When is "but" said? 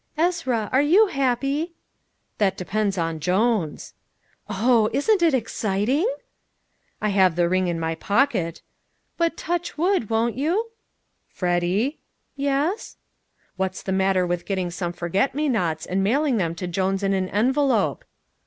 9.19-9.37